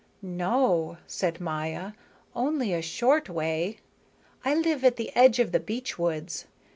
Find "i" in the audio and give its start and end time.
4.43-4.55